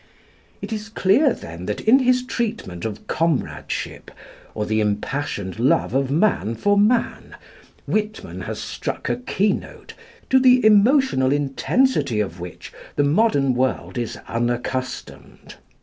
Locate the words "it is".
0.63-0.89